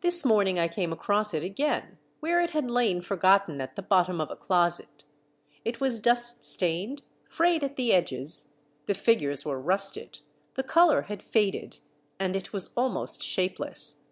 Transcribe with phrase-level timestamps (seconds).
[0.00, 4.20] This morning I came across it again, where it had lain forgotten at the bottom
[4.20, 5.02] of a closet;
[5.64, 8.52] it was dust stained, frayed at the edges,
[8.86, 10.20] the figures were rusted,
[10.54, 11.80] the color had faded,
[12.20, 14.02] and it was almost shapeless.